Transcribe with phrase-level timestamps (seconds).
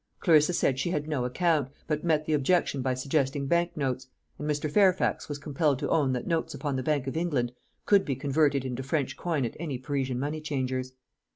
[0.19, 4.07] Clarissa said she had no account, but met the objection by suggesting bank notes;
[4.39, 4.67] and Mr.
[4.67, 7.51] Fairfax was compelled to own that notes upon the Bank of England
[7.85, 10.93] could be converted into French coin at any Parisian money changer's.